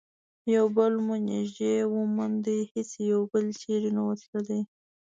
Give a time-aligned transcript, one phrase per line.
[0.55, 4.59] یو بل مو نژدې وموند، هیڅ یو بل چیري نه وو تللي.